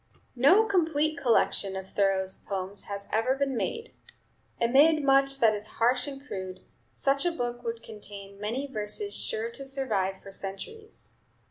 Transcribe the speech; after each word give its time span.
No 0.35 0.65
complete 0.65 1.15
collection 1.15 1.75
of 1.75 1.91
Thoreau's 1.91 2.35
poems 2.35 2.85
has 2.85 3.07
ever 3.13 3.35
been 3.35 3.55
made. 3.55 3.93
Amid 4.59 5.03
much 5.03 5.37
that 5.37 5.53
is 5.53 5.67
harsh 5.77 6.07
and 6.07 6.25
crude, 6.25 6.61
such 6.91 7.23
a 7.23 7.31
book 7.31 7.61
would 7.63 7.83
contain 7.83 8.41
many 8.41 8.65
verses 8.65 9.15
sure 9.15 9.51
to 9.51 9.63
survive 9.63 10.19
for 10.23 10.31
centuries. 10.31 11.17